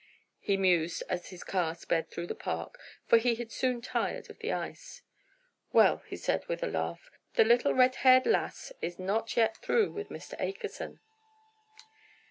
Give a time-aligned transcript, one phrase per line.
[0.39, 4.39] he mused as his car sped through the park, for he had soon tired of
[4.39, 5.03] the ice.
[5.73, 9.91] "Well," he said, with a laugh, "the little red haired lass is not yet through
[9.91, 10.33] with Mr.
[10.39, 11.01] Akerson."